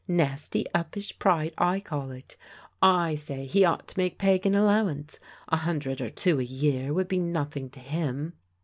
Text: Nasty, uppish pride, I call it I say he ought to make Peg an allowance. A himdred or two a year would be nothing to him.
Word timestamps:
Nasty, 0.07 0.65
uppish 0.73 1.19
pride, 1.19 1.53
I 1.59 1.79
call 1.79 2.09
it 2.09 2.35
I 2.81 3.13
say 3.13 3.45
he 3.45 3.63
ought 3.63 3.87
to 3.89 3.99
make 3.99 4.17
Peg 4.17 4.47
an 4.47 4.55
allowance. 4.55 5.19
A 5.49 5.57
himdred 5.57 6.01
or 6.01 6.09
two 6.09 6.39
a 6.41 6.43
year 6.43 6.91
would 6.91 7.07
be 7.07 7.19
nothing 7.19 7.69
to 7.69 7.79
him. 7.79 8.33